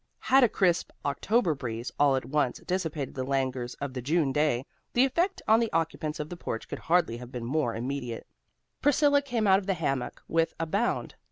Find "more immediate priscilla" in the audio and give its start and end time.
7.45-9.21